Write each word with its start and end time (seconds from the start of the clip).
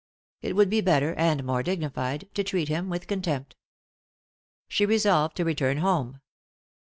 It 0.41 0.55
would 0.55 0.71
be 0.71 0.81
better, 0.81 1.13
and 1.13 1.43
more 1.43 1.61
dignified, 1.61 2.27
to 2.33 2.43
treat 2.43 2.69
him 2.69 2.89
with 2.89 3.05
contempt 3.05 3.55
She 4.67 4.83
resolved 4.83 5.37
to 5.37 5.45
return 5.45 5.77
home. 5.77 6.21